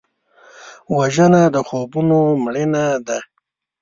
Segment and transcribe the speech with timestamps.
[0.97, 3.19] وژنه د خوبونو مړینه ده